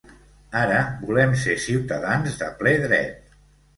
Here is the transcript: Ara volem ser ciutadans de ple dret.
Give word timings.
Ara 0.61 0.79
volem 1.09 1.35
ser 1.43 1.57
ciutadans 1.67 2.41
de 2.43 2.49
ple 2.63 2.77
dret. 2.89 3.37